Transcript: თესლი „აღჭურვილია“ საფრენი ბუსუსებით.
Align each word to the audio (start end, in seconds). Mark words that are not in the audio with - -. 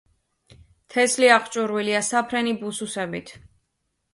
თესლი 0.93 1.29
„აღჭურვილია“ 1.35 2.01
საფრენი 2.09 2.57
ბუსუსებით. 2.63 3.35